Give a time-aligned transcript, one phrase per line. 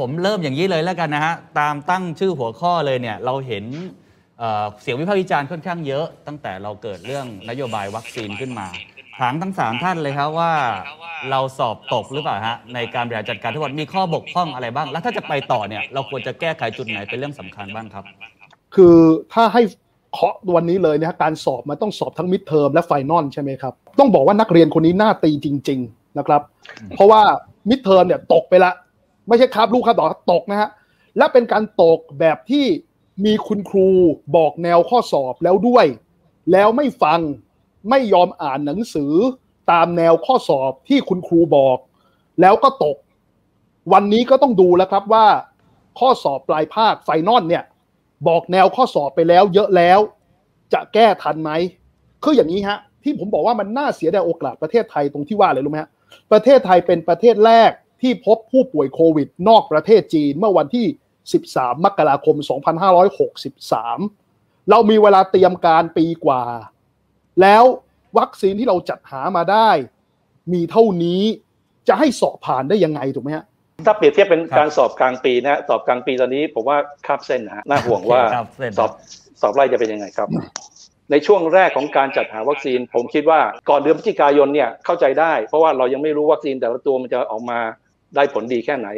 [0.00, 3.64] ผมเริ่มอย่างนี้เลยแล้วกันนะฮะ ตามตั้งชื่อหัวข้อเลยเนี่ย เราเห็น
[4.82, 8.66] เสียงวิพากษ์วิจารณ์ค่อนข้างเยอะ ตั้งแต่เราเกิดเรื่องนโยบายวัคซีนขึ้นมา
[9.20, 10.52] ถามทั้งสามท่านเลยครับว่า
[11.30, 18.04] เราสอบตกหรือเปล่าฮะในการบริหารจัดการทุกวันมีข้อบกพร่องอะไรบ้าง แล้วถ้าจะไปต่อเนี่ยเราควรจะแก้ไขจุดไหนเป็นเรื่องสำคัญบ้างครับ
[18.74, 18.96] คือ
[19.32, 19.62] ถ้าให้
[20.12, 26.42] เคาะวันนี้เลยนะการสอบมันต้องสอบทั้งมิดเทอมและไฟนอลใช่ไหมครับต้องบอกว่านักเรียนคนนี้หน้าตีจริง ๆนะครับ
[26.96, 27.22] เพราะว่า
[27.68, 28.72] midterm เนี่ยตกไปละ
[29.28, 30.70] ไม่ใช่ครับลูกครับต่อตกนะฮะ
[31.16, 32.66] และเป็นการตกแบบที่
[33.24, 33.88] มีคุณครู
[34.36, 35.86] บอกแนวข้อสอบแล้วด้วย
[36.52, 37.20] แล้วไม่ฟัง
[37.90, 39.12] ไม่ยอมอ่านหนังสือ
[39.70, 41.78] ตามแนวข้อสอบที่คุณครูบอก
[42.40, 42.96] แล้วก็ตก
[43.92, 45.26] วันนี้ก็ต้องดูแล้วครับว่า
[45.98, 47.64] ข้อสอบปลายภาค final เนี่ย
[48.28, 49.98] บอกแนวข้อสอบไปแล้วเยอะแล้ว
[50.72, 51.50] จะแก้ทันไหม
[52.22, 55.90] คืออย่างนี้ฮะ ที่ผมบอกว่ามันน่าเสียดายโอกาสประเทศไทยตรงที่ว่าเลยรู้ไหมฮะ
[56.32, 57.70] ประเทศไทยเป็นประเทศแรก
[58.02, 60.86] ที่พบผู้ป่วยโควิด นอกประเทศจีนเมื่อวันที่
[61.34, 62.36] 13 มกราคม
[63.52, 66.42] 2563 เรามีเวลาเตรียมการปีกว่า
[67.40, 67.64] แล้ว
[68.18, 69.70] วัคซีนที่เราจัดหามาได้
[70.52, 71.22] มีเท่านี้
[71.88, 73.44] จะให้สอบผ่านได้ยังไงถูกไหมฮะ
[73.86, 78.20] ถ้าเปรียบเทียบเป็นการสอบกลางปีนะสอบกลางปีตอนนี้ผมว่าคาบเส้นนะน่าห่วงว่า
[78.78, 78.90] สอบ
[79.40, 80.28] สอบไล่จะเป็นยังไงครับ
[81.10, 87.60] ในช่วงแรกของการจัดหาวัคซีน ผมคิดว่าก่อนเดือนพฤศจิกายนเนี่ยเข้าใจได้ เพราะว่าเรายังไม่รู้วัคซีนแต่ละตัวมันจะออกมา
[88.16, 88.88] ได้ผลดีแค่ไหน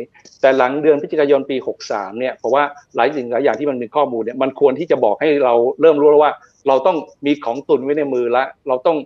[0.40, 1.56] แต่หลังเดือนพฤศจิกายนปี
[1.88, 2.62] 63 เนี่ยเพราะว่า
[2.96, 6.32] หลายสิ่งหลายอย่างที่มันเป็นข้อมูลเนี่ยมันควรที่จะบอกให้เราเริ่มรู้แล้วว่า
[6.68, 8.96] เราต้องมีของตุนไว้ในมือแล้วเราต้อง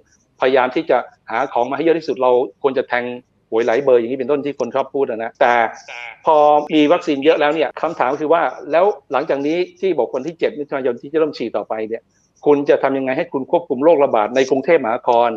[0.41, 0.99] พยายามที่จะ
[1.31, 2.31] หาของมาให้เยอะที่สุดเรา
[2.63, 3.05] ควรจะแทง
[3.51, 5.55] หวยไหลเบอร์อย่างนี้เป็นต้นที่คนชอบพูดนะแต่
[6.25, 6.37] พอ
[6.75, 12.03] มีวัคซีนเยอะแล้วเนี่ยคำถามคือว่าแล้วหลังจากนี้ที่บอกคนที่7มิถุนายนที่จะเริ่มฉีดต่อไปเนี่ย
[12.47, 15.31] คุณจะทำยังไงให้คุณควบคุมโรคระบาดในกรุงเทพมหานคร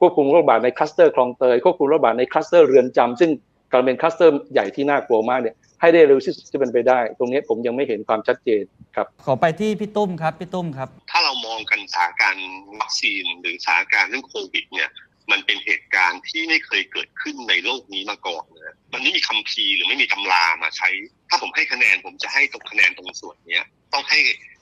[0.00, 3.30] ควบคุมโรคระบาดในคลัสเตอร์คลองเตยควบคุมโรคระบาดในคลัสเตอร์เรือนจำซึ่ง
[3.70, 8.62] กำลังเป็นคลัสเตอร์ใหญ่ที่น่ากลัวมากเนี่ยให้ได้เร็วที่สุดจะเป็นไปได้ ตรงนี้ผมยังไม่เห็นความชัดเจน
[8.96, 12.48] ครับ ขอไปที่พี่ตุ้มครับพี่ตุ้มครับ ถ้าเรามองกันสถานการณ์
[12.80, 14.90] วัคซีนหรือสถานการณ์เรื่องโควิดเนี่ย
[15.30, 20.88] มันเป็นเหตุการณ์ที่ไม่เคยเกิดขึ้นในโลกนี้มาก่อนเลยมันไม่มีคัมภีร์หรือไม่มีตำรามาใช้
[21.28, 24.18] ถ้าผมให้คะแนนผมจะให้ตกคะแนนตรงส่วนเนี้ย ต้องให้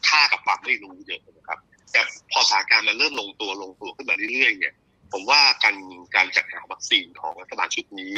[0.09, 1.59] ค่ากับความไม่รู้เยอะนะครับ
[1.93, 4.75] แต่พอสถานการณ์มันเริ่มลงตัวลงตัวขึ้นมาเรื่อยๆเนี่ย
[5.13, 5.77] ผมว่าการ
[6.17, 8.13] การจัดหาวัคซีนของรัฐบาลชุดนี้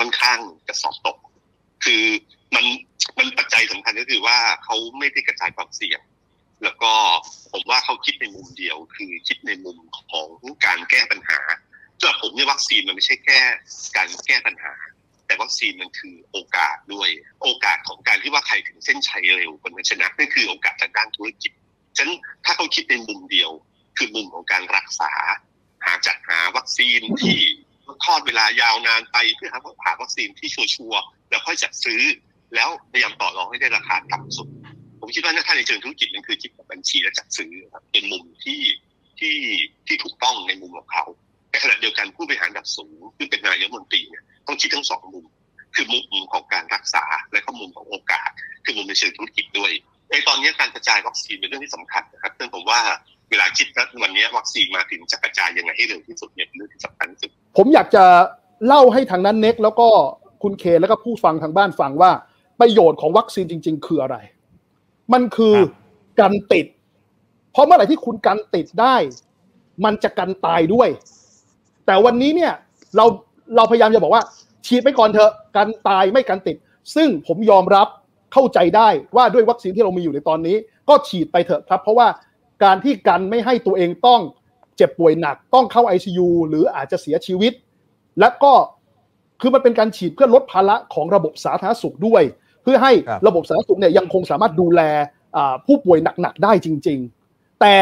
[0.00, 0.38] ค่อนข้าง
[0.68, 1.18] จะสอบตก
[1.84, 2.04] คือ
[2.54, 2.64] มัน
[3.18, 6.00] มันปัจจัยสำคัญก็คือว่าเขาไม่ได้กระจายความเสี่ยง
[6.62, 6.92] แล้วก็
[7.52, 9.78] ผมว่าเขาคิดในมุมเดียว คือคิดในมุม
[10.10, 10.28] ของ
[10.66, 11.40] การแก้ปัญหา
[11.98, 13.40] สำหรับผมเนี่ยวัคซีนมันไม่ใช่แค่
[13.96, 14.74] การแก้ปัญหา
[15.26, 17.08] แต่วัคซีนมันคือโอกาสด้วย
[17.42, 21.52] โอกาสของการที่ว่าใครถึงเส้นชัยเร็วคนชนะนั่นคือโอกาสทางด้านธุรกิจ
[21.96, 23.50] ฉะนั้นถ้าเขาคิดในมุมเดียว
[23.96, 25.12] คือมุมของการรักษา
[25.84, 27.40] หาจัดหาวัคซีนที่
[28.04, 29.50] ทอดเวลายาวนานไปเพื่อ
[29.84, 32.02] หาวัคซีนที่ชัวร์แล้วค่อยจัดซื้อ
[32.54, 34.48] แล้วพยายามต่อรองให้ได้ราคาต่ำสุด
[35.00, 38.60] ผมคิดว่าถ้าในเชิงธุรกิจนั่นคือคิดแบบบัญชีและจัดซื้อครับเป็นมุมที่
[39.18, 39.36] ที่
[39.86, 41.04] ที่ถูกต้องในมุมของเขา
[41.50, 45.24] แต่ขณะเดียวกันผู้บริหารระดับสูงซึ่งเป็นนายกมนตรีเนี่ยต้องคิดทั้งสองมุม
[45.74, 48.30] คือมุมของการรักษาและก็มุมของโอกาส
[48.64, 49.72] คือมุมในเชิงธุรกิจด้วย
[50.10, 52.80] ในตอนนี้การกระจายวัคซีนเป็นเรื่องที่สำคัญนะครับซึ่งผมว่า
[53.30, 58.04] เวลาคิดว่าวันนี้วัคซีนมาถึงจะกระจายยังไงให้เร็วที่สุดเนี่ยเป็นเรื่องที่สำคัญที่สุด ผมอยากจะ
[58.66, 59.88] เล่าให้ทางนั้นเน็ก แล้วก็
[60.42, 62.10] คุณเคแล้วก็ผู้ฟังทางบ้านฟังว่า
[62.60, 64.16] ประโยชน์ของวัคซีนจริง ๆ คืออะไร
[65.12, 65.54] มันคือ
[66.20, 66.66] กันติด
[67.52, 68.96] เพราะเมื่อไหร่ที่คุณกันติดได้
[69.84, 70.88] มันจะกันตายด้วย
[71.86, 72.52] แต่วันนี้เนี่ย
[72.96, 73.06] เรา
[73.56, 74.22] เราพยายามจะบอกว่า
[74.66, 76.56] ฉีดไปก่อนเถอะกันตายไม่กันติด
[76.94, 77.88] ซึ่งผมยอมรับ
[78.32, 80.56] เข้าใจได้ว่าด้วยวัคซีนที่เรามีอยู่ในตอนนี้
[80.88, 82.08] ก็ฉีดไปเถอะครับ เพราะว่า
[82.64, 84.20] การที่กันไม่ให้ตัวเองต้อง
[84.80, 87.52] เจ็บป่วยหนักต้องเข้า ICU หรืออาจจะเสียชีวิต
[88.20, 88.52] และก็
[89.40, 92.22] คือมันเป็นการฉีดเพื่อลดภาระของระบบสาธารณสุขด้วย
[92.62, 92.92] เพื่อให้
[93.26, 94.80] ระบบสาธารณสุขเนี่ยยังคงสามารถดูแล
[95.66, 96.98] ผู้ป่วยหนักๆได้จริง
[97.30, 97.76] ๆ แต่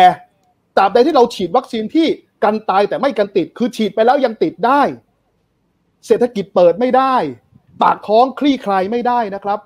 [0.76, 2.06] ตราบใดที่เราฉีดวัคซีนที่
[2.44, 4.82] กันตายแต่ไม่กันติด คือฉีดไปแล้วยังติดได้
[6.06, 7.14] เศรษฐกิจเปิดไม่ได้
[7.82, 9.58] ปากท้องคลี่คลายไม่ได้นะครับ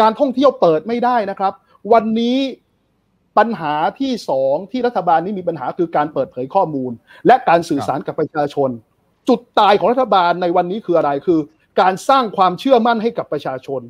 [0.00, 1.52] การท่องเที่ยวเปิดไม่ได้นะครับ
[1.92, 2.38] วันนี้
[3.38, 6.92] ปัญหาที่สองที่รัฐบาลนี้มีปัญหาคือการเปิดเผยข้อมูล
[7.26, 8.70] และการสื่อสารกับประชาชน
[9.28, 11.40] จุดตายของรัฐบาลในวันนี้คืออะไรคือ
[11.80, 13.80] การสร้างความเชื่อมั่นให้กับประชาชน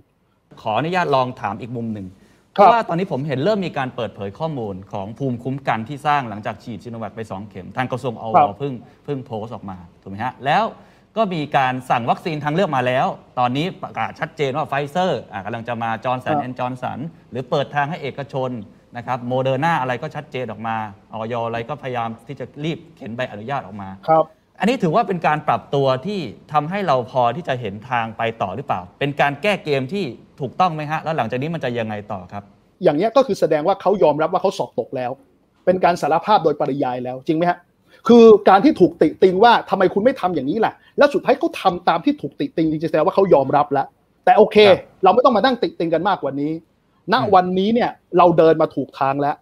[0.61, 2.07] ขออนุญาตลองถามอีกมุมหนึ่ง
[2.53, 8.35] เพราะว่าตอนนี้ผมเห็นเริ่มมีการเปิดเผยข้อมูลของภูมิคุ้มกันที่สร้างหลังจากฉีดซิโนแวคไป 2 เข็ม ทางกระทรวงอว.
[8.59, 8.73] เพิ่ง
[9.05, 10.65] เพิ่งโพสต์ออกมาถูกไหมฮะแล้ว
[11.17, 13.07] ก็มีการสั่งวัคซีนทางเลือกมาแล้ว
[13.39, 16.99] ตอนนี้ประกาศชัดเจนว่าไฟเซอร์กำลังจะมาจอห์นสันแอนด์จอห์นสัน
[17.31, 18.51] หรือเปิดทางให้เอกชน
[18.97, 20.77] นะครับโมเดอร์นาอะไรก็ชัดเจนออกมา
[21.13, 21.35] อย.
[21.47, 24.25] อะไรก็พยายามที่จะรีบเข็นใบอนุญาตออกมาครับ
[24.61, 26.21] อันนี้ถือว่าเป็นการปรับตัวที่
[26.53, 30.05] ทำให้เราพอที่จะเห็นทางไปต่อหรือเปล่า เป็นการแก้เกมที่
[30.41, 32.43] ถูกต้องไหมฮะ แล้วหลังจากนี้มันจะยังไงต่อครับ
[32.83, 35.11] อย่างนี้ก็คือแสดงว่าเขายอมรับว่าเขาสอบตกแล้ว
[35.65, 37.59] เป็นการสารภาพโดยปริยายแล้วจริงไหมฮะ
[38.09, 43.87] คือการที่ถูกติติงว่าทำไมคุณไม่ทำอย่างนี้แหละแล้วสุดท้ายเขาทาตามที่ถูกติติงจริงๆแสดงว่าเขายอมรับแล้ว
[44.25, 44.57] แต่โอเค
[45.05, 46.53] เราไม่ต้องมานั่งติติงกันมากกว่านี้
[47.13, 49.37] ณวันนี้เนี่ยเราเดินมาถูกทางแล้ว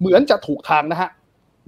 [0.00, 1.10] เหมือนจะถูกทางนะฮะ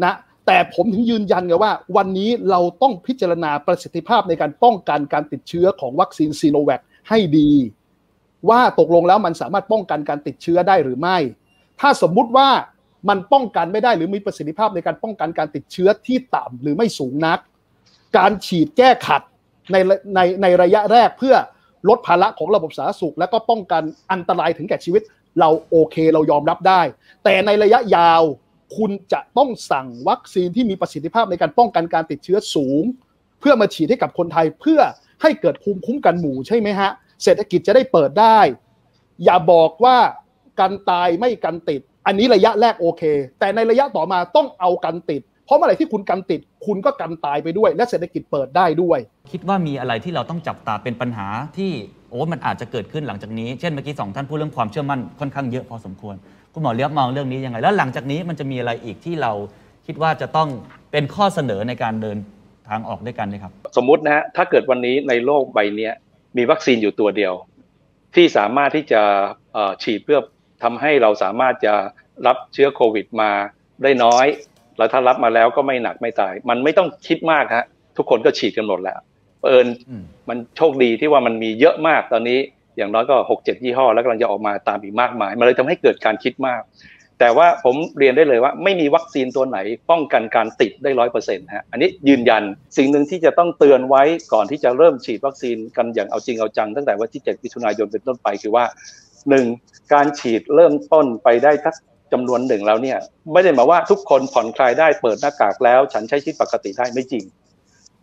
[0.05, 0.15] นะ
[0.47, 7.51] แต่ผมถึงยืนยันไงว่า วันนี้เราต้องพิจารณาประสิทธิภาพในการป้องกันการติดเชื้อของวัคซีนซีโนแวคให้ดี
[8.49, 11.17] ว่าตกลงแล้วมันสามารถป้องกันการติดเชื้อได้หรือไม่
[11.81, 12.49] ถ้าสมมุติว่า
[13.09, 17.39] มันป้องกันไม่ได้หรือมีประสิทธิภาพในการป้องกันการติดเชื้อที่ต่ำหรือไม่สูงนัก
[18.19, 19.23] การฉีดแก้ขัด
[19.73, 19.77] ใน
[20.15, 21.37] ในในระยะแรกเพื่อ
[21.89, 23.83] ลดภาระของระบบสาธารณสุข และก็ป้องกัน
[24.13, 25.03] อันตรายถึงแก่ชีวิต
[25.41, 26.83] เราโอเคเรายอมรับได้
[27.25, 28.23] แต่ในระยะยาว
[28.77, 32.85] คุณจะต้องสั่งวัคซีนที่มีประสิทธิภาพในการป้องกันการติดเชื้อสูง
[33.41, 34.81] เพื่อมาฉีดให้กับคนไทยเพื่อ
[35.23, 36.91] ให้เกิดภูมิคุ้มกันหมู่ใช่ไหมฮะ
[37.23, 38.39] เศรษฐกิจจะได้เปิดได้
[39.25, 39.97] อย่าบอกว่า
[40.61, 43.03] กันตายไม่กันติด อันนี้ระยะแรกโอเค
[43.39, 48.99] แต่ในระยะต่อมาต้องเอากันติด เพราะเมื่อไหร่ที่คุณกันติดคุณก็กันตายไปด้วย และเศรษฐกิจเปิดได้ด้วย
[49.33, 51.71] คิดว่ามีอะไรที่เราต้องจับตาเป็นปัญหาที่
[52.11, 56.15] โอ้มันอาจจะเกิดขึ้นหลังจากนี้ เช่นเมื่อกี้สองท่านพูดเรื่องความเชื่อมั่นค่อนข้างเยอะพอสมควร
[56.53, 59.33] คุณหมอเลี้ยบมองเรื่องนี้ยังไง แล้วหลังจากนี้มันจะมีอะไรอีกที่เรา
[59.87, 60.49] คิดว่าจะต้อง
[60.93, 62.19] เป็นข้อเสนอในการเดิน
[62.69, 65.91] ทางออกด้วยกันนะครับ สมมุตินะฮะถ้าเกิดวันนี้ในโลกใบนี้
[66.37, 67.35] มีวัคซีนอยู่ตัวเดียว
[68.15, 69.03] ที่สามารถที่จะ
[69.83, 70.21] ฉีดเพื่อ
[70.63, 71.75] ทำให้เราสามารถจะ
[72.27, 73.31] รับเชื้อโควิดมา
[73.83, 74.27] ได้น้อย
[74.79, 77.65] แล้วถ้ารับมาแล้วก็ไม่หนักไม่ตาย มันไม่ต้องคิดมากฮะ
[77.97, 78.99] ทุกคนก็ฉีดกันหมดแล้ว
[79.45, 79.67] เอิญ
[80.29, 82.39] มันโชคดีที่ว่ามันมีเยอะมากตอนนี้
[82.77, 86.63] อย่างน้อยก็หกเจ็ดยี่ห้อ แล้วกำลังจะออกมาตามอีกมากมาย มันเลยทำให้เกิดการคิดมาก
[87.21, 89.59] แต่ว่าผมเรียนได้เลยว่า ไม่มีวัคซีนตัวไหน
[89.91, 92.43] ป้องกันการติดได้ร้อยเปอร์เซ็นต์ฮะอันนี้ยืนยัน
[92.77, 94.03] สิ่งหนึ่งที่จะต้องเตือนไว้
[94.33, 98.65] ก่อนที่จะเริ่มฉีดวัคซีนกันอย่างเอาจริงเอาจัง ตั้งแต่วันที่7มิถุนายนเป็นต้นไปคือว่า
[99.31, 99.47] หนึ่ง
[99.95, 101.75] การฉีดเริ่มต้นไปได้ทัก
[102.13, 102.99] จำนวนหนึ่งแล้วเนี่ย
[103.33, 107.25] ไม่ได้หมายว่าทุกคนผ่อนคลายได้เปิดหน้ากากแล้ว ฉันใช้ชีวิตปกติได้ไม่จริง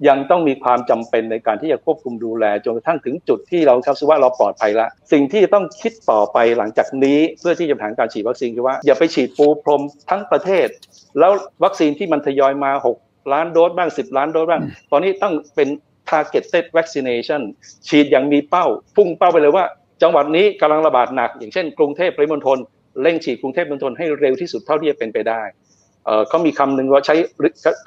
[0.08, 10.68] ยังต้องมีความจำเป็นในการที่จะควบคุมดูแลจนกระทั่งถึงจุดที่เราครับว่าเราปลอดภัยแล้วสิ่งที่ต้องคิดต่อไปหลังจากนี้เพื่อที่จะผ่านการฉีดวัคซีนคือว่าอย่าไปฉีดปูพรมทั้งประเทศ
[11.20, 11.32] แล้ว
[11.64, 14.62] วัคซีนที่มันทยอยมา 6 ล้านโดสบ้าง 10 ล้านโดสบ้าง
[14.92, 15.70] ตอนนี้ต้องเป็น
[16.10, 17.42] targeted vaccination
[17.88, 18.66] ฉีดอย่างมีเป้า
[18.96, 19.66] พุ่งเป้าไปเลยว่า
[20.02, 22.58] จังหวัดนี้กำลังระบาดหนัก อย่างเช่น กรุงเทพปริมณฑล
[23.02, 25.42] เร่งฉีดกรุงเทพมณฑลให้เร็วที่สุดเท่าที่จะเป็นไปได้
[26.30, 27.16] เขามีคำหนึ่งว่าใช้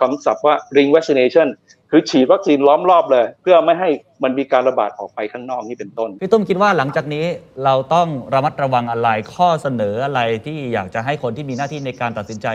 [0.01, 1.49] คำศัพท์ว่า ring vaccination
[1.91, 3.89] คือฉีดวัคซีนล้อมรอบเลย เพื่อไม่ให้
[4.23, 7.25] มันมีการระบาดออกไปข้างนอกนี่เป็นต้น พี่ตุ้มคิดว่าหลังจากนี้
[7.65, 12.49] เราต้องระมัดระวังอะไรข้อเสนออะไรที่อยากจะให้คนที่มีหน้าที่ในการตัดสินใจ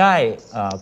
[0.00, 0.14] ได้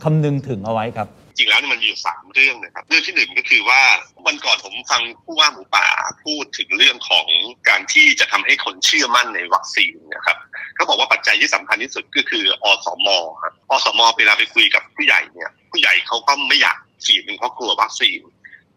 [0.03, 3.81] คำนึงถึงเอาไว้ครับ จริงแล้วมันมีอยู่สามเรื่องนะครับ เรื่องที่หนึ่งก็คือว่า
[4.27, 5.87] วันก่อนผมฟังผู้ว่าหมูป่า
[6.25, 7.27] พูดถึงเรื่องของ
[7.69, 10.37] การที่จะทำให้คนเชื่อมั่นในวัคซีนนะครับ
[10.81, 13.09] เขาบอกว่าปัจจัยที่สำคัญที่สุดก็คืออสม
[13.43, 18.21] ครับอสมเวลาไปคุยกับผู้ใหญ่เนี่ย ผู้ใหญ่เขาก็ไม่อยากฉีดเป็นเพราะกลัววัคซีน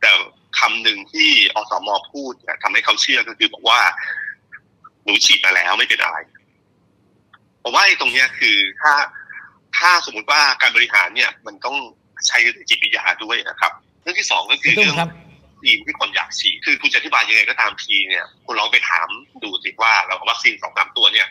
[0.02, 0.10] แต่
[0.60, 2.34] คำหนึ่งที่อสมพูด
[2.64, 3.80] ทำให้เขาเชื่อก็คือบอกว่า
[5.04, 6.18] หนูฉีดมาแล้วไม่เป็นอะไร
[7.64, 8.94] ผมว่าไอ้ตรงเนี้ยคือถ้า
[9.78, 11.78] ถ้าสมมุติว่าการบริหารเนี่ย มันต้อง
[12.28, 12.38] ใช้
[12.70, 13.72] จิตวิทยาด้วยนะครับ
[14.02, 14.96] เรื่องที่สองก็คือเรื่อง
[15.64, 19.08] ทีมที่คนอยากฉีดคือคุณจะอธิบายยังไงก็ตามทีเนี่ย คุณลองไปถาม
[19.44, 21.28] ดูสิว่าเราวัคซีนสองสามตัวเนี่ย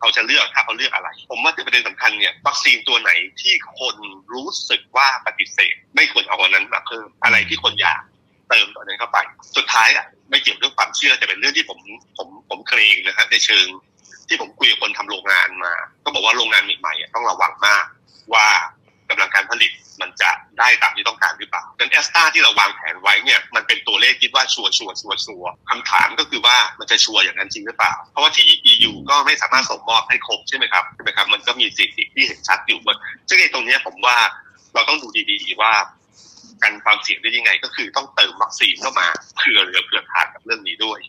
[0.00, 3.96] เขาจะเลือกถ้าเขาเลือกอะไร ผมว่าประเด็นสำคัญเนี่ยวัคซีนตัวไหนที่คน
[4.34, 8.02] รู้สึกว่าปฏิเสธ ไม่ควรเอาอันนั้นมาเพิ่มอะไรที่คนอยาก
[8.48, 9.18] เติมตัวนั้นเข้าไป
[9.56, 11.80] สุดท้ายอะไม่เกี่ยวเรื่องความเชื่อแต่เป็นเรื่องที่ผม
[12.18, 13.66] ผมผมเคลงนะครับในเชิง
[14.28, 15.72] ที่ผมคุยกับคนทำโรงงานมา
[16.04, 17.84] ก็บอกว่าโรงงานใหม่ๆต้องระวังมาก
[18.34, 18.46] ว่า
[19.10, 20.92] กำลังการผลิตมันจะได้ตาม
[22.06, 32.78] สตาที่เราวางแผนไว้เนี่ยมันเป็นตัวเลขคิดว่าชัวร์ชัวร์ชัวร์ชัวร์คำถามก็คือว่ามันจะชัวร์อย่างนั้นจริงหรือเปล่า เพราะว่าที่ EU ก็ไม่สามารถส่งมอบให้ครบใช่ไหมครับใช่ไหมครับมันก็มีสิ่งที่เห็นชัดอยู่
[33.28, 34.16] ซึ่งในตรงนี้ผมว่า
[34.74, 35.72] เราต้องดูดีๆว่า
[36.62, 41.00] กันความเสี่ยงได้ยังไงก็คือต้องเติมวัคซีนเข้ามาเผื่อเหลือเผื่อขาดกับเรื่องนี้ด้วย